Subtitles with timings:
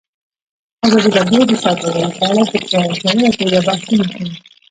[0.87, 2.57] ازادي راډیو د سوداګري په اړه په
[3.01, 4.31] ژوره توګه بحثونه کړي.